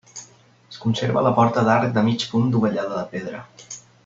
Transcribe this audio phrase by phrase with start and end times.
[0.71, 3.45] Es conserva la porta d'arc de mig punt dovellada de pedra.